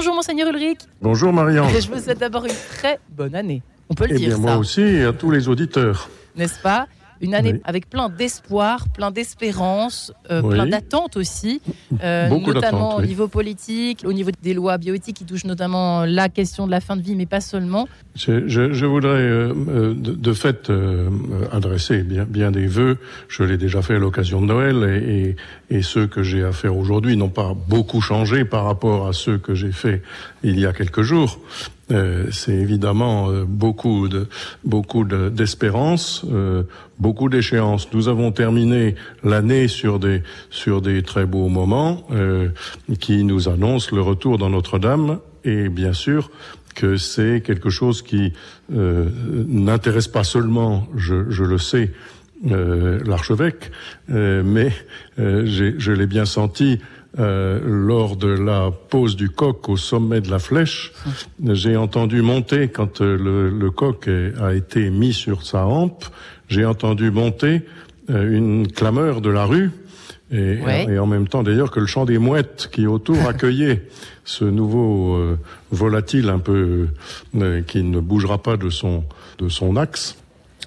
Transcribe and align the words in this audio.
Bonjour 0.00 0.14
Monseigneur 0.14 0.48
Ulrich. 0.48 0.78
Bonjour 1.02 1.30
Marianne. 1.30 1.68
Je 1.78 1.90
vous 1.90 2.00
souhaite 2.00 2.20
d'abord 2.20 2.46
une 2.46 2.54
très 2.70 2.98
bonne 3.10 3.34
année. 3.34 3.62
On 3.90 3.94
peut 3.94 4.06
le 4.06 4.14
eh 4.14 4.16
dire 4.16 4.28
bien, 4.28 4.36
ça. 4.36 4.42
Moi 4.42 4.56
aussi 4.56 4.80
et 4.80 5.04
à 5.04 5.12
tous 5.12 5.30
les 5.30 5.46
auditeurs. 5.46 6.08
N'est-ce 6.36 6.58
pas? 6.58 6.86
Une 7.20 7.34
année 7.34 7.52
Oui. 7.54 7.60
avec 7.64 7.88
plein 7.88 8.08
d'espoir, 8.08 8.88
plein 8.88 9.10
d'espérance, 9.10 10.12
euh, 10.30 10.40
Oui. 10.42 10.54
plein 10.54 10.66
d'attentes 10.66 11.16
aussi, 11.16 11.60
euh, 12.02 12.28
notamment 12.28 12.96
au 12.96 13.00
oui. 13.00 13.08
niveau 13.08 13.28
politique, 13.28 14.02
au 14.04 14.12
niveau 14.12 14.30
des 14.42 14.54
lois 14.54 14.78
bioéthiques 14.78 15.16
qui 15.16 15.24
touchent 15.24 15.44
notamment 15.44 16.04
la 16.04 16.28
question 16.28 16.66
de 16.66 16.70
la 16.70 16.80
fin 16.80 16.96
de 16.96 17.02
vie, 17.02 17.14
mais 17.16 17.26
pas 17.26 17.40
seulement. 17.40 17.88
Je, 18.16 18.84
voudrais 18.86 19.10
euh, 19.18 19.52
euh, 19.68 19.94
de, 19.94 20.12
de 20.12 20.32
fait 20.32 20.70
euh, 20.70 21.08
euh, 21.10 21.46
adresser 21.52 22.02
bien, 22.02 22.24
bien 22.24 22.50
des 22.50 22.66
vœux. 22.66 22.98
Je 23.28 23.42
l'ai 23.44 23.56
déjà 23.56 23.82
fait 23.82 23.94
à 23.94 23.98
l'occasion 23.98 24.40
de 24.40 24.46
Noël 24.46 24.84
et, 24.84 25.36
et, 25.70 25.78
et 25.78 25.82
ceux 25.82 26.06
que 26.06 26.22
j'ai 26.22 26.42
à 26.44 26.52
faire 26.52 26.76
aujourd'hui 26.76 27.16
n'ont 27.16 27.28
pas 27.28 27.54
beaucoup 27.68 28.00
changé 28.00 28.44
par 28.44 28.64
rapport 28.64 29.08
à 29.08 29.12
ceux 29.12 29.38
que 29.38 29.54
j'ai 29.54 29.72
fait 29.72 30.02
il 30.42 30.58
y 30.58 30.66
a 30.66 30.72
quelques 30.72 31.02
jours. 31.02 31.38
Euh, 31.90 32.26
c'est 32.30 32.54
évidemment 32.54 33.30
euh, 33.30 33.44
beaucoup 33.44 34.06
de 34.08 34.28
beaucoup 34.64 35.04
de- 35.04 35.28
d'espérance, 35.28 36.24
euh, 36.30 36.62
beaucoup 36.98 37.28
d'échéances. 37.28 37.88
Nous 37.92 38.06
avons 38.08 38.30
terminé 38.30 38.94
l'année 39.24 39.66
sur 39.66 39.98
des 39.98 40.22
sur 40.50 40.82
des 40.82 41.02
très 41.02 41.26
beaux 41.26 41.48
moments 41.48 42.06
euh, 42.12 42.48
qui 43.00 43.24
nous 43.24 43.48
annoncent 43.48 43.94
le 43.94 44.02
retour 44.02 44.38
dans 44.38 44.50
Notre-Dame 44.50 45.18
et 45.44 45.68
bien 45.68 45.92
sûr 45.92 46.30
que 46.76 46.96
c'est 46.96 47.42
quelque 47.44 47.70
chose 47.70 48.02
qui 48.02 48.32
euh, 48.72 49.08
n'intéresse 49.48 50.06
pas 50.06 50.22
seulement, 50.22 50.86
je, 50.96 51.28
je 51.28 51.42
le 51.44 51.58
sais, 51.58 51.90
l'archevêque, 52.42 53.70
mais 54.08 54.72
je 55.18 55.92
l'ai 55.92 56.06
bien 56.06 56.24
senti 56.24 56.78
euh, 57.18 57.60
lors 57.64 58.16
de 58.16 58.28
la 58.28 58.70
pose 58.70 59.16
du 59.16 59.30
coq 59.30 59.68
au 59.68 59.76
sommet 59.76 60.20
de 60.20 60.30
la 60.30 60.38
flèche. 60.38 60.92
J'ai 61.44 61.76
entendu 61.76 62.22
monter 62.22 62.68
quand 62.68 63.00
euh, 63.00 63.16
le, 63.16 63.50
le 63.50 63.70
coq 63.70 64.08
a 64.40 64.54
été 64.54 64.90
mis 64.90 65.12
sur 65.12 65.42
sa 65.44 65.66
hampe. 65.66 66.04
J'ai 66.48 66.64
entendu 66.64 67.10
monter 67.10 67.62
euh, 68.10 68.30
une 68.36 68.68
clameur 68.70 69.20
de 69.20 69.30
la 69.30 69.44
rue. 69.44 69.70
Et, 70.32 70.60
Ouais. 70.64 70.86
et 70.88 70.98
en 71.00 71.06
même 71.06 71.26
temps 71.26 71.42
d'ailleurs 71.42 71.72
que 71.72 71.80
le 71.80 71.86
chant 71.86 72.04
des 72.04 72.18
mouettes 72.18 72.68
qui 72.70 72.86
autour 72.86 73.16
accueillait 73.28 73.88
ce 74.24 74.44
nouveau 74.44 75.16
euh, 75.16 75.36
volatile 75.72 76.28
un 76.28 76.38
peu 76.38 76.86
euh, 77.34 77.62
qui 77.62 77.82
ne 77.82 77.98
bougera 77.98 78.38
pas 78.38 78.56
de 78.56 78.70
son 78.70 79.02
de 79.40 79.48
son 79.48 79.74
axe. 79.74 80.19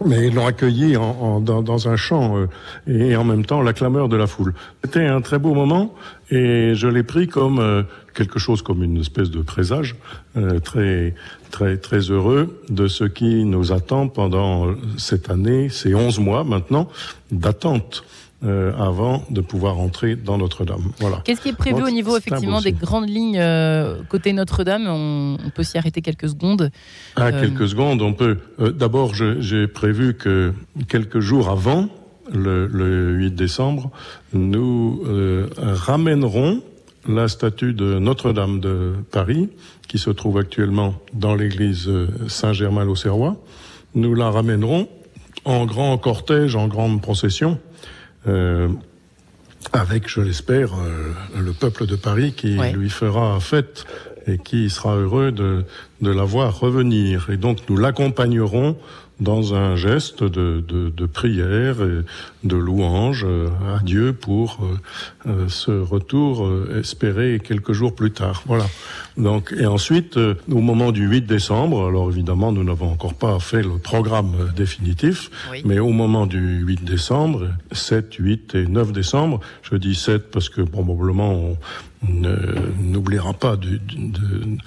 Mais 0.06 0.28
ils 0.28 0.34
l'ont 0.34 0.48
accueilli 0.48 0.98
en, 0.98 1.04
en- 1.04 1.40
dans, 1.40 1.62
dans 1.62 1.88
un 1.88 1.96
chant 1.96 2.38
euh, 2.38 2.48
et 2.88 3.16
en 3.16 3.24
même 3.24 3.46
temps 3.46 3.62
la 3.62 3.74
clameur 3.74 4.10
de 4.10 4.16
la 4.18 4.28
foule. 4.28 4.54
C'était 4.84 5.06
un 5.06 5.22
très 5.22 5.38
beau 5.40 5.54
moment 5.54 5.94
et 6.32 6.74
je 6.76 6.88
l'ai 6.88 7.04
pris 7.04 7.28
comme 7.28 7.60
euh, 7.60 7.84
quelque 8.16 8.40
chose 8.40 8.62
comme 8.64 8.84
une 8.84 9.00
espèce 9.00 9.30
de 9.30 9.42
présage 9.42 9.96
euh, 10.36 10.60
très 10.60 11.14
très 11.52 11.78
très 11.78 12.00
heureux 12.00 12.60
de 12.70 12.88
ce 12.88 13.04
qui 13.04 13.46
nous 13.46 13.72
attend 13.72 14.08
pendant 14.08 14.68
euh, 14.68 14.74
cette 14.98 15.30
année, 15.30 15.70
ces 15.70 15.94
11 15.94 16.20
mois 16.20 16.44
maintenant 16.44 16.88
d'attente 17.32 18.04
euh, 18.44 18.74
avant 18.78 19.24
de 19.30 19.42
pouvoir 19.42 19.80
entrer 19.80 20.16
dans 20.16 20.38
Notre-Dame. 20.38 20.92
Voilà. 21.00 21.22
Qu'est-ce 21.24 21.42
qui 21.42 21.50
est 21.50 21.54
prévu 21.58 21.80
Donc, 21.80 21.88
au 21.88 21.92
niveau 21.92 22.18
effectivement 22.18 22.62
des 22.62 22.74
grandes 22.74 23.10
lignes 23.10 23.38
euh, 23.40 24.02
côté 24.10 24.34
Notre-Dame? 24.34 24.86
On, 24.88 25.38
on 25.46 25.50
peut 25.50 25.64
s'y 25.64 25.78
arrêter 25.78 26.02
quelques 26.02 26.30
secondes. 26.30 26.70
À 27.16 27.28
Euh, 27.28 27.42
quelques 27.42 27.70
secondes, 27.70 28.02
on 28.02 28.14
peut. 28.14 28.38
euh, 28.60 28.72
D'abord, 28.72 29.14
j'ai 29.16 29.68
prévu 29.68 30.16
que 30.16 30.54
quelques 30.88 31.20
jours 31.20 31.50
avant, 31.50 31.88
le, 32.34 32.68
le 32.68 33.12
8 33.14 33.32
décembre, 33.36 33.92
nous 34.34 35.04
euh, 35.06 35.48
ramènerons 35.58 36.62
la 37.08 37.28
statue 37.28 37.74
de 37.74 38.00
Notre-Dame 38.00 38.60
de 38.62 38.94
Paris, 39.12 39.50
qui 39.90 39.98
se 40.00 40.10
trouve 40.10 40.38
actuellement 40.38 40.96
dans 41.14 41.36
l'église 41.36 41.90
Saint-Germain-l'Auxerrois. 42.28 43.36
Nous 43.96 44.16
la 44.16 44.30
ramènerons 44.32 44.88
en 45.46 45.66
grand 45.66 45.98
cortège, 45.98 46.56
en 46.56 46.68
grande 46.68 47.02
procession. 47.02 47.60
Euh, 48.28 48.70
avec, 49.72 50.10
je 50.10 50.22
l'espère, 50.22 50.74
euh, 50.76 51.14
le 51.40 51.52
peuple 51.54 51.86
de 51.86 51.96
Paris 51.96 52.34
qui 52.34 52.58
Ouais. 52.58 52.72
lui 52.74 52.90
fera 52.90 53.40
fête 53.40 53.86
et 54.28 54.38
qui 54.38 54.70
sera 54.70 54.96
heureux 54.96 55.32
de, 55.32 55.66
de 56.04 56.12
la 56.12 56.24
voir 56.24 56.60
revenir. 56.60 57.30
Et 57.32 57.38
donc 57.38 57.58
nous 57.70 57.78
l'accompagnerons 57.78 58.76
dans 59.20 59.54
un 59.54 59.76
geste 59.76 60.24
de, 60.24 60.64
de, 60.68 60.90
de 60.90 61.06
prière 61.06 61.78
et 61.84 62.02
de 62.48 62.56
louange 62.58 63.24
euh, 63.30 63.48
à 63.74 63.82
Dieu 63.84 64.12
pour 64.12 64.58
euh, 64.64 65.30
euh, 65.30 65.46
ce 65.48 65.72
retour 65.72 66.50
espéré 66.78 67.40
quelques 67.42 67.74
jours 67.74 67.94
plus 67.96 68.12
tard. 68.12 68.42
Voilà. 68.48 68.66
Donc 69.16 69.54
et 69.58 69.68
ensuite 69.68 70.18
au 70.18 70.60
moment 70.62 70.92
du 70.92 71.06
8 71.08 71.22
décembre, 71.28 71.88
alors 71.88 72.10
évidemment 72.10 72.52
nous 72.52 72.64
n'avons 72.64 72.92
encore 72.92 73.14
pas 73.14 73.40
fait 73.40 73.62
le 73.62 73.78
programme 73.78 74.34
définitif, 74.56 75.30
Oui. 75.52 75.62
mais 75.64 75.78
au 75.80 75.92
moment 75.92 76.26
du 76.26 76.62
8 76.66 76.84
décembre, 76.84 77.50
7, 77.72 78.16
8 78.18 78.56
et 78.56 78.66
9 78.68 78.92
décembre, 78.92 79.40
je 79.62 79.76
dis 79.78 79.96
7 79.96 80.32
parce 80.32 80.50
que 80.50 80.62
probablement 80.62 81.32
on 81.34 81.58
n'oubliera 82.82 83.32
pas, 83.34 83.56
du- 83.56 83.80
de, 83.80 84.58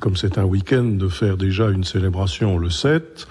comme 0.00 0.16
c'est 0.16 0.36
un 0.36 0.44
week-end, 0.44 0.73
de 0.82 1.08
faire 1.08 1.36
déjà 1.36 1.70
une 1.70 1.84
célébration 1.84 2.58
le 2.58 2.70
7. 2.70 3.26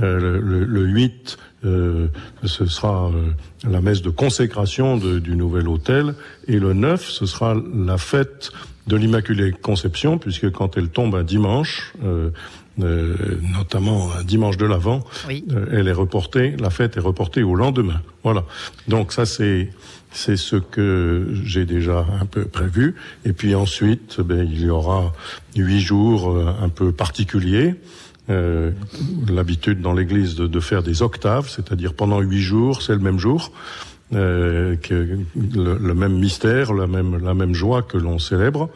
Euh, 0.00 0.18
le, 0.18 0.40
le- 0.40 0.64
le 0.64 0.82
8, 0.86 1.38
euh, 1.64 2.06
ce 2.44 2.64
sera 2.66 3.08
euh, 3.10 3.30
la 3.70 3.80
messe 3.80 4.00
de 4.02 4.10
consécration 4.10 4.96
du 4.96 5.36
nouvel 5.36 5.68
hôtel. 5.68 6.14
Et 6.48 6.58
le 6.58 6.72
9, 6.72 7.02
ce 7.08 7.26
sera 7.26 7.54
la 7.74 7.98
fête 7.98 8.50
de 8.86 8.96
l'Immaculée 8.96 9.52
Conception, 9.52 10.18
puisque 10.18 10.50
quand 10.50 10.76
elle 10.76 10.88
tombe 10.88 11.14
un 11.14 11.22
dimanche, 11.24 11.92
euh, 12.80 13.14
notamment 13.56 14.10
un 14.18 14.24
dimanche 14.24 14.56
de 14.56 14.64
l'Avent, 14.66 15.04
Oui. 15.28 15.44
euh, 15.52 15.66
elle 15.72 15.88
est 15.88 15.92
reportée, 15.92 16.56
la 16.58 16.70
fête 16.70 16.96
est 16.96 17.00
reportée 17.00 17.42
au 17.42 17.54
lendemain. 17.54 18.00
Voilà. 18.24 18.44
Donc 18.88 19.12
ça 19.12 19.26
c'est 19.26 19.70
c'est 20.14 20.36
ce 20.36 20.56
que 20.56 21.28
j'ai 21.44 21.64
déjà 21.64 22.06
un 22.20 22.26
peu 22.26 22.44
prévu. 22.44 22.94
Et 23.24 23.32
puis 23.32 23.54
ensuite, 23.54 24.20
ben, 24.20 24.46
il 24.50 24.60
y 24.62 24.68
aura 24.70 25.12
huit 25.56 25.80
jours 25.80 26.30
euh, 26.30 26.52
un 26.62 26.68
peu 26.68 26.92
particuliers. 26.92 27.74
Euh, 28.30 28.70
L'habitude 29.28 29.80
dans 29.80 29.92
l'Église 29.94 30.34
de, 30.36 30.46
de 30.46 30.60
faire 30.60 30.82
des 30.82 31.02
octaves, 31.02 31.48
c'est-à-dire 31.48 31.94
pendant 31.94 32.20
huit 32.20 32.40
jours, 32.42 32.80
c'est 32.82 32.92
le 32.92 33.00
même 33.00 33.18
jour. 33.18 33.52
Euh, 34.14 34.76
que 34.76 34.92
le, 35.54 35.78
le 35.78 35.94
même 35.94 36.18
mystère, 36.18 36.74
la 36.74 36.86
même, 36.86 37.16
la 37.24 37.32
même 37.32 37.54
joie 37.54 37.80
que 37.80 37.96
l'on 37.96 38.18
célèbre. 38.18 38.68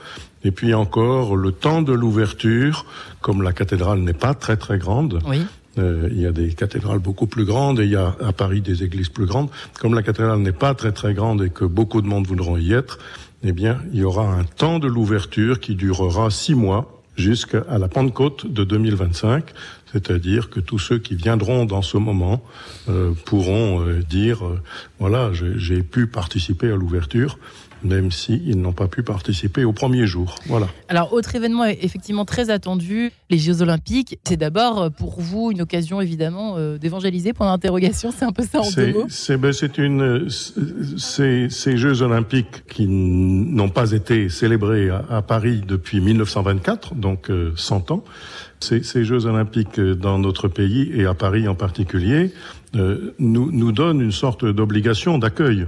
Et 0.44 0.50
puis 0.50 0.72
encore 0.72 1.36
le 1.36 1.52
temps 1.52 1.82
de 1.82 1.92
l'ouverture, 1.92 2.86
comme 3.20 3.42
la 3.42 3.52
cathédrale 3.52 3.98
n'est 4.00 4.14
pas 4.14 4.32
très 4.32 4.56
très 4.56 4.78
grande, 4.78 5.18
Oui. 5.26 5.42
euh, 5.76 6.08
il 6.10 6.20
y 6.22 6.26
a 6.26 6.32
des 6.32 6.54
cathédrales 6.54 7.00
beaucoup 7.00 7.26
plus 7.26 7.44
grandes 7.44 7.80
et 7.80 7.84
il 7.84 7.90
y 7.90 7.96
a 7.96 8.16
à 8.24 8.32
Paris 8.32 8.62
des 8.62 8.82
églises 8.82 9.10
plus 9.10 9.26
grandes. 9.26 9.50
Comme 9.78 9.92
la 9.92 10.02
cathédrale 10.02 10.38
n'est 10.38 10.52
pas 10.52 10.72
très 10.74 10.92
très 10.92 11.12
grande 11.12 11.42
et 11.42 11.50
que 11.50 11.66
beaucoup 11.66 12.00
de 12.00 12.06
monde 12.06 12.26
voudront 12.26 12.56
y 12.56 12.72
être, 12.72 12.98
eh 13.42 13.52
bien, 13.52 13.78
il 13.92 13.98
y 14.00 14.04
aura 14.04 14.26
un 14.32 14.44
temps 14.44 14.78
de 14.78 14.86
l'ouverture 14.88 15.60
qui 15.60 15.74
durera 15.74 16.30
six 16.30 16.54
mois 16.54 17.02
jusqu'à 17.16 17.64
la 17.78 17.88
Pentecôte 17.88 18.46
de 18.50 18.64
2025. 18.64 19.44
C'est-à-dire 19.92 20.50
que 20.50 20.60
tous 20.60 20.78
ceux 20.78 20.98
qui 20.98 21.14
viendront 21.14 21.64
dans 21.64 21.82
ce 21.82 21.96
moment 21.96 22.42
euh, 22.88 23.12
pourront 23.24 23.80
euh, 23.82 24.02
dire, 24.02 24.44
euh, 24.44 24.60
voilà, 24.98 25.30
j'ai 25.32 25.82
pu 25.82 26.06
participer 26.06 26.70
à 26.70 26.76
l'ouverture, 26.76 27.38
même 27.84 28.10
s'ils 28.10 28.58
n'ont 28.60 28.72
pas 28.72 28.88
pu 28.88 29.02
participer 29.02 29.64
au 29.64 29.72
premier 29.72 30.06
jour. 30.06 30.34
Voilà. 30.46 30.66
Alors, 30.88 31.12
autre 31.12 31.34
événement 31.36 31.64
effectivement 31.66 32.24
très 32.24 32.50
attendu, 32.50 33.12
les 33.30 33.38
Jeux 33.38 33.62
Olympiques. 33.62 34.18
C'est 34.26 34.36
d'abord 34.36 34.82
euh, 34.82 34.90
pour 34.90 35.20
vous 35.20 35.50
une 35.52 35.60
occasion 35.62 36.00
évidemment 36.00 36.54
euh, 36.56 36.78
d'évangéliser. 36.78 37.32
Point 37.32 37.46
d'interrogation, 37.46 38.12
c'est 38.16 38.24
un 38.24 38.32
peu 38.32 38.42
ça 38.42 38.60
en 38.60 38.64
deux 38.64 38.70
C'est 38.70 38.92
mots. 38.92 39.06
c'est 39.08 39.36
ben, 39.36 39.52
c'est 39.52 39.78
une 39.78 40.28
c'est 40.98 41.48
ces 41.50 41.76
Jeux 41.76 42.02
olympiques 42.02 42.64
qui 42.68 42.86
n'ont 42.88 43.68
pas 43.68 43.92
été 43.92 44.28
célébrés 44.30 44.90
à, 44.90 45.04
à 45.10 45.22
Paris 45.22 45.62
depuis 45.66 46.00
1924, 46.00 46.94
donc 46.94 47.30
euh, 47.30 47.52
100 47.56 47.90
ans. 47.92 48.04
Ces, 48.60 49.04
Jeux 49.04 49.26
olympiques 49.26 49.78
euh, 49.78 49.94
dans 49.94 50.18
notre 50.18 50.48
pays 50.48 50.90
et 50.94 51.06
à 51.06 51.14
Paris 51.14 51.46
en 51.46 51.54
particulier 51.54 52.32
euh, 52.74 53.14
nous 53.18 53.50
nous 53.52 53.72
donnent 53.72 54.00
une 54.00 54.12
sorte 54.12 54.44
d'obligation 54.44 55.18
d'accueil. 55.18 55.66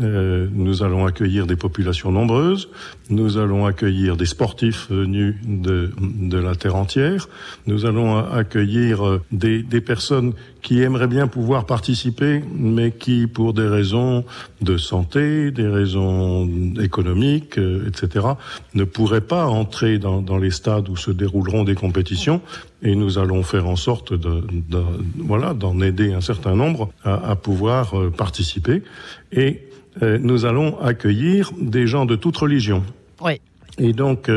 Euh, 0.00 0.48
nous 0.54 0.82
allons 0.82 1.04
accueillir 1.04 1.46
des 1.46 1.54
populations 1.56 2.10
nombreuses, 2.10 2.70
nous 3.10 3.36
allons 3.36 3.66
accueillir 3.66 4.16
des 4.16 4.24
sportifs 4.24 4.86
venus 4.90 5.34
de, 5.46 5.90
de 6.00 6.38
la 6.38 6.54
terre 6.54 6.76
entière, 6.76 7.28
nous 7.66 7.84
allons 7.84 8.16
accueillir 8.16 9.06
euh, 9.06 9.20
des, 9.32 9.62
des 9.62 9.82
personnes 9.82 10.32
qui 10.62 10.80
aimeraient 10.80 11.08
bien 11.08 11.26
pouvoir 11.26 11.66
participer, 11.66 12.42
mais 12.56 12.90
qui, 12.92 13.26
pour 13.26 13.52
des 13.52 13.66
raisons 13.68 14.24
de 14.62 14.78
santé, 14.78 15.50
des 15.50 15.66
raisons 15.68 16.48
économiques, 16.80 17.58
euh, 17.58 17.86
etc., 17.86 18.28
ne 18.74 18.84
pourraient 18.84 19.20
pas 19.20 19.44
entrer 19.46 19.98
dans, 19.98 20.22
dans 20.22 20.38
les 20.38 20.52
stades 20.52 20.88
où 20.88 20.96
se 20.96 21.10
dérouleront 21.10 21.64
des 21.64 21.74
compétitions. 21.74 22.40
Et 22.82 22.96
nous 22.96 23.18
allons 23.18 23.42
faire 23.42 23.68
en 23.68 23.76
sorte 23.76 24.14
de, 24.14 24.40
de- 24.70 24.82
voilà 25.18 25.52
d'en 25.52 25.80
aider 25.82 26.14
un 26.14 26.22
certain 26.22 26.54
nombre 26.56 26.90
à, 27.04 27.30
à 27.32 27.36
pouvoir 27.36 27.92
participer. 28.16 28.82
Et 29.32 29.60
nous 30.00 30.46
allons 30.46 30.80
accueillir 30.80 31.52
des 31.60 31.86
gens 31.86 32.06
de 32.06 32.16
toute 32.16 32.36
religion. 32.36 32.82
Oui. 33.20 33.40
Et 33.78 33.92
donc, 33.92 34.30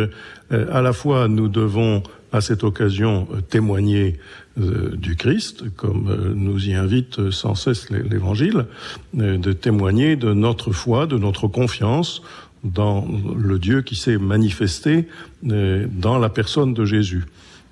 à 0.51 0.81
la 0.81 0.93
fois, 0.93 1.27
nous 1.27 1.47
devons 1.47 2.03
à 2.31 2.41
cette 2.41 2.63
occasion 2.63 3.27
témoigner 3.49 4.19
du 4.57 5.15
Christ, 5.15 5.65
comme 5.75 6.33
nous 6.35 6.67
y 6.67 6.73
invite 6.73 7.31
sans 7.31 7.55
cesse 7.55 7.89
l'Évangile, 7.89 8.65
de 9.13 9.53
témoigner 9.53 10.15
de 10.15 10.33
notre 10.33 10.71
foi, 10.71 11.07
de 11.07 11.17
notre 11.17 11.47
confiance 11.47 12.21
dans 12.63 13.07
le 13.37 13.59
Dieu 13.59 13.81
qui 13.81 13.95
s'est 13.95 14.17
manifesté 14.17 15.07
dans 15.43 16.17
la 16.17 16.29
personne 16.29 16.73
de 16.73 16.85
Jésus. 16.85 17.25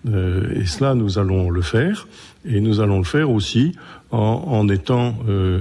Et 0.06 0.66
cela, 0.66 0.96
nous 0.96 1.18
allons 1.18 1.50
le 1.50 1.62
faire, 1.62 2.08
et 2.46 2.62
nous 2.62 2.80
allons 2.80 2.98
le 2.98 3.04
faire 3.04 3.30
aussi 3.30 3.74
en, 4.12 4.18
en 4.48 4.70
étant, 4.70 5.16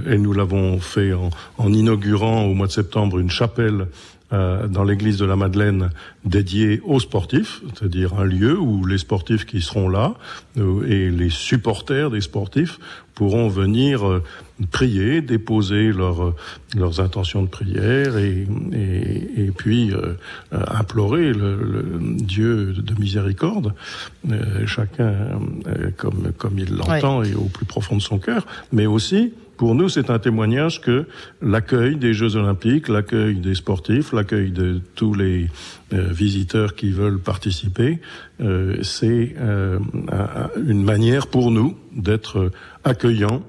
et 0.09 0.17
nous 0.17 0.33
l'avons 0.33 0.79
fait 0.79 1.13
en, 1.13 1.29
en 1.57 1.73
inaugurant 1.73 2.43
au 2.43 2.53
mois 2.53 2.67
de 2.67 2.71
septembre 2.71 3.19
une 3.19 3.31
chapelle 3.31 3.87
euh, 4.33 4.67
dans 4.67 4.83
l'église 4.83 5.17
de 5.17 5.25
la 5.25 5.35
Madeleine 5.35 5.91
dédiée 6.25 6.81
aux 6.85 6.99
sportifs, 6.99 7.61
c'est-à-dire 7.75 8.15
un 8.17 8.23
lieu 8.23 8.57
où 8.57 8.83
les 8.83 8.97
sportifs 8.97 9.45
qui 9.45 9.61
seront 9.61 9.89
là 9.89 10.15
euh, 10.57 10.87
et 10.87 11.11
les 11.11 11.29
supporters 11.29 12.09
des 12.09 12.21
sportifs 12.21 12.79
pourront 13.13 13.47
venir 13.47 14.07
euh, 14.07 14.23
prier, 14.71 15.21
déposer 15.21 15.91
leur, 15.91 16.33
leurs 16.75 16.99
intentions 16.99 17.43
de 17.43 17.47
prière 17.47 18.17
et, 18.17 18.47
et, 18.71 19.45
et 19.45 19.51
puis 19.51 19.91
implorer 20.51 21.31
le, 21.33 21.55
le, 21.55 21.99
Dieu 22.15 22.73
de 22.73 22.99
miséricorde, 22.99 23.73
chacun 24.65 25.13
comme, 25.97 26.31
comme 26.37 26.59
il 26.59 26.72
l'entend 26.73 27.19
ouais. 27.19 27.29
et 27.29 27.35
au 27.35 27.45
plus 27.45 27.65
profond 27.65 27.95
de 27.95 28.01
son 28.01 28.19
cœur, 28.19 28.45
mais 28.71 28.85
aussi 28.85 29.33
pour 29.57 29.75
nous, 29.75 29.87
c'est 29.87 30.09
un 30.09 30.17
témoignage 30.17 30.81
que 30.81 31.05
l'accueil 31.41 31.95
des 31.95 32.13
Jeux 32.13 32.35
Olympiques, 32.35 32.89
l'accueil 32.89 33.35
des 33.35 33.53
sportifs, 33.53 34.11
l'accueil 34.11 34.51
de 34.51 34.81
tous 34.95 35.13
les 35.13 35.47
euh, 35.93 36.07
visiteurs 36.11 36.75
qui 36.75 36.89
veulent 36.89 37.19
participer, 37.19 37.99
euh, 38.41 38.77
c'est 38.81 39.35
euh, 39.39 39.77
une 40.67 40.83
manière 40.83 41.27
pour 41.27 41.51
nous 41.51 41.77
d'être 41.95 42.51
accueillants 42.83 43.43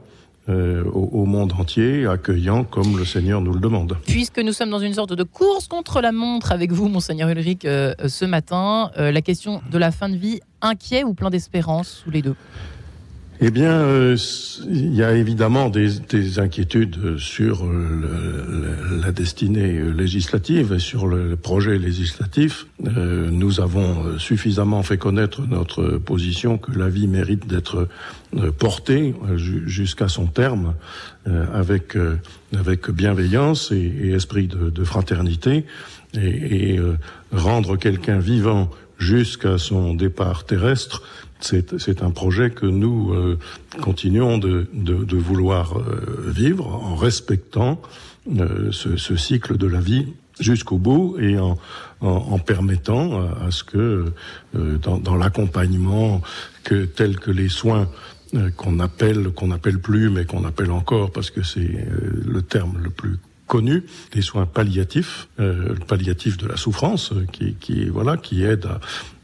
euh, 0.50 0.84
au, 0.84 1.22
au, 1.22 1.24
monde 1.24 1.54
entier, 1.58 2.06
accueillant 2.06 2.64
comme 2.64 2.98
le 2.98 3.06
Seigneur 3.06 3.40
nous 3.40 3.54
le 3.54 3.60
demande. 3.60 3.96
Puisque 4.06 4.40
nous 4.40 4.52
sommes 4.52 4.68
dans 4.68 4.78
une 4.78 4.92
sorte 4.92 5.14
de 5.14 5.22
course 5.22 5.68
contre 5.68 6.02
la 6.02 6.12
montre 6.12 6.52
avec 6.52 6.70
vous, 6.70 6.90
Monseigneur 6.90 7.30
Ulrich, 7.30 7.64
euh, 7.64 7.94
ce 8.06 8.26
matin, 8.26 8.90
euh, 8.98 9.10
la 9.10 9.22
question 9.22 9.62
de 9.72 9.78
la 9.78 9.90
fin 9.90 10.10
de 10.10 10.16
vie, 10.16 10.40
inquiet 10.60 11.02
ou 11.02 11.14
plein 11.14 11.30
d'espérance, 11.30 12.04
ou 12.06 12.10
les 12.10 12.20
deux? 12.20 12.34
Eh 13.46 13.50
bien, 13.50 13.72
euh, 13.72 14.16
il 14.68 14.94
y 14.94 15.02
a 15.02 15.12
évidemment 15.12 15.68
des, 15.68 15.98
des 16.08 16.38
inquiétudes 16.38 17.18
sur 17.18 17.66
le, 17.66 19.00
la 19.02 19.12
destinée 19.12 19.80
législative 19.92 20.72
et 20.72 20.78
sur 20.78 21.06
le 21.06 21.36
projet 21.36 21.78
législatif. 21.78 22.66
Euh, 22.86 23.28
nous 23.30 23.60
avons 23.60 24.18
suffisamment 24.18 24.82
fait 24.82 24.98
connaître 24.98 25.42
notre 25.46 25.98
position 25.98 26.58
que 26.58 26.72
la 26.78 26.88
vie 26.88 27.06
mérite 27.06 27.46
d'être 27.46 27.88
euh, 28.36 28.50
portée 28.50 29.14
jusqu'à 29.36 30.08
son 30.08 30.26
terme 30.26 30.74
euh, 31.28 31.46
avec, 31.54 31.96
euh, 31.96 32.16
avec 32.56 32.90
bienveillance 32.90 33.70
et, 33.70 34.10
esprit 34.10 34.48
de, 34.48 34.84
fraternité 34.84 35.64
et 36.14 36.78
rendre 37.32 37.76
quelqu'un 37.76 38.18
vivant 38.18 38.70
jusqu'à 39.04 39.58
son 39.58 39.94
départ 39.94 40.44
terrestre 40.44 41.02
c'est 41.40 42.02
un 42.02 42.10
projet 42.10 42.50
que 42.50 42.64
nous 42.64 43.12
euh, 43.12 43.38
continuons 43.82 44.38
de, 44.38 44.66
vouloir 45.16 45.78
euh, 45.78 46.24
vivre 46.26 46.66
en 46.66 46.96
respectant 46.96 47.80
euh, 48.38 48.72
ce, 48.72 49.16
cycle 49.16 49.58
de 49.58 49.66
la 49.66 49.80
vie 49.80 50.06
jusqu'au 50.40 50.78
bout 50.78 51.16
et 51.20 51.38
en, 51.38 52.38
permettant 52.38 53.20
à, 53.20 53.50
ce 53.50 53.62
que 53.62 54.06
dans, 54.52 55.16
l'accompagnement 55.16 56.22
que 56.64 56.86
tels 56.86 57.20
que 57.20 57.30
les 57.30 57.48
soins 57.48 57.88
qu'on 58.56 58.80
appelle 58.80 59.30
qu'on 59.30 59.52
appelle 59.52 59.78
plus 59.78 60.10
mais 60.10 60.24
qu'on 60.24 60.44
appelle 60.44 60.72
encore 60.72 61.12
parce 61.12 61.30
que 61.30 61.44
c'est 61.44 61.86
le 62.26 62.42
terme 62.42 62.78
le 62.82 62.90
plus 62.90 63.18
connu, 63.46 63.84
les 64.14 64.22
soins 64.22 64.46
palliatifs, 64.46 65.28
euh, 65.38 65.68
le 65.68 65.84
palliatif 65.86 66.36
de 66.36 66.46
la 66.46 66.56
souffrance, 66.56 67.12
euh, 67.12 67.26
qui, 67.30 67.54
qui 67.54 67.86
voilà, 67.86 68.16
qui 68.16 68.42
aide 68.42 68.66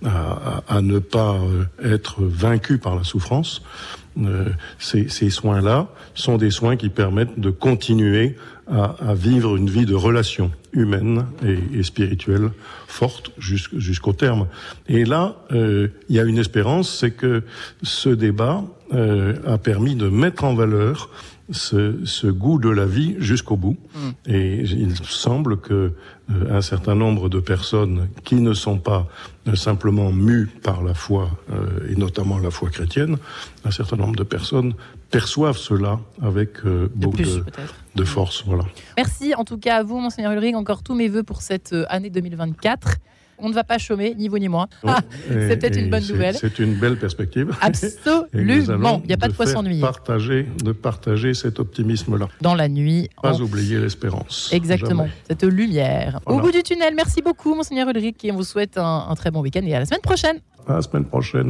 à, 0.05 0.63
à, 0.69 0.77
à 0.77 0.83
ne 0.83 0.99
pas 0.99 1.35
euh, 1.35 1.65
être 1.83 2.23
vaincu 2.23 2.79
par 2.79 2.97
la 2.97 3.05
souffrance. 3.05 3.63
Euh, 4.19 4.51
ces, 4.79 5.31
soins-là 5.31 5.89
sont 6.15 6.37
des 6.37 6.51
soins 6.51 6.77
qui 6.77 6.89
permettent 6.89 7.39
de 7.39 7.51
continuer 7.51 8.37
à, 8.71 8.97
à 9.01 9.15
vivre 9.15 9.57
une 9.57 9.71
vie 9.71 9.87
de 9.87 9.95
relation 9.95 10.51
humaine 10.73 11.27
et, 11.45 11.79
et 11.79 11.83
spirituelle 11.83 12.51
forte 12.87 13.33
jusqu'au 13.39 14.13
terme. 14.13 14.47
Et 14.89 15.05
là, 15.05 15.37
euh, 15.53 15.89
il 16.09 16.17
y 16.17 16.21
a 16.21 16.25
une 16.25 16.39
espérance, 16.39 16.93
c'est 16.99 17.13
que 17.13 17.43
ce 17.83 18.09
débat 18.09 18.65
euh, 18.93 19.35
a 19.47 19.59
permis 19.59 19.95
de 19.95 20.09
mettre 20.09 20.45
en 20.45 20.55
valeur 20.55 21.11
ce, 21.51 22.05
ce, 22.05 22.27
goût 22.27 22.59
de 22.59 22.69
la 22.69 22.87
vie 22.87 23.17
jusqu'au 23.19 23.57
bout. 23.57 23.77
Mm. 23.95 24.11
Et 24.27 24.61
il 24.61 24.97
semble 25.05 25.59
que 25.59 25.93
euh, 26.31 26.57
un 26.57 26.61
certain 26.61 26.95
nombre 26.95 27.29
de 27.29 27.41
personnes 27.41 28.09
qui 28.25 28.37
ne 28.37 28.55
sont 28.55 28.79
pas 28.79 29.09
euh, 29.49 29.57
simplement 29.57 30.13
mues 30.13 30.47
par 30.63 30.83
la 30.83 30.93
foi, 30.93 31.31
euh, 31.51 31.91
et 31.91 31.97
notamment 31.97 32.39
la 32.39 32.51
foi 32.51 32.69
chrétienne, 32.69 33.17
un 33.65 33.71
certain 33.71 33.97
nombre 33.97 34.17
de 34.17 34.23
personnes 34.23 34.75
perçoivent 35.11 35.57
cela 35.57 35.99
avec 36.23 36.65
euh, 36.67 36.91
beaucoup 36.95 37.17
de, 37.17 37.23
plus, 37.23 37.37
de, 37.37 37.45
de, 37.95 38.05
force. 38.05 38.45
Voilà. 38.47 38.65
Merci 38.97 39.35
en 39.35 39.45
tout 39.45 39.57
cas 39.57 39.79
à 39.79 39.83
vous, 39.83 39.99
Monseigneur 39.99 40.33
Ulrich. 40.33 40.55
Encore 40.61 40.83
tous 40.83 40.95
mes 40.95 41.09
voeux 41.09 41.23
pour 41.23 41.41
cette 41.41 41.73
euh, 41.73 41.87
année 41.89 42.11
2024 42.11 42.99
on 43.43 43.49
ne 43.49 43.55
va 43.55 43.65
pas 43.65 43.79
chômer, 43.79 44.15
ni 44.19 44.29
vous 44.29 44.39
ni 44.39 44.51
moi. 44.51 44.69
Ah, 44.87 45.01
c'est 45.27 45.59
peut-être 45.59 45.79
une 45.79 45.89
bonne 45.89 46.07
nouvelle. 46.07 46.37
C'est 46.37 46.59
une 46.59 46.75
belle 46.75 46.99
perspective. 46.99 47.57
Absolument. 47.63 49.01
Il 49.03 49.07
n'y 49.07 49.15
a 49.15 49.17
pas 49.17 49.29
de 49.29 49.33
quoi 49.33 49.47
s'ennuyer. 49.47 49.81
Partager, 49.81 50.47
de 50.63 50.73
partager 50.73 51.33
cet 51.33 51.59
optimisme-là. 51.59 52.29
Dans 52.43 52.55
la 52.55 52.69
nuit. 52.69 53.09
Pas 53.23 53.41
oublier 53.41 53.79
l'espérance. 53.79 54.51
Exactement. 54.53 55.05
Jamais. 55.05 55.17
Cette 55.27 55.45
lumière. 55.45 56.21
Voilà. 56.27 56.39
Au 56.39 56.45
bout 56.45 56.53
du 56.53 56.63
tunnel. 56.63 56.93
Merci 56.95 57.23
beaucoup, 57.23 57.55
Monseigneur 57.55 57.89
Ulrich, 57.89 58.23
et 58.27 58.31
on 58.31 58.37
vous 58.37 58.45
souhaite 58.45 58.77
un, 58.77 59.07
un 59.09 59.15
très 59.15 59.31
bon 59.31 59.41
week-end 59.41 59.63
et 59.65 59.75
à 59.75 59.79
la 59.79 59.87
semaine 59.87 60.03
prochaine. 60.03 60.41
À 60.69 60.75
la 60.75 60.83
semaine 60.83 61.07
prochaine. 61.07 61.49